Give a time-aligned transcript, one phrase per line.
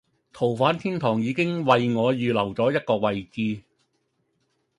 [0.33, 3.61] 逃犯天堂已經為我預留咗一個位置